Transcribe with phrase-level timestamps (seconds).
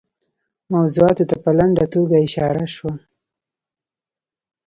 [0.73, 2.93] موضوعاتو ته په لنډه توګه اشاره شوه.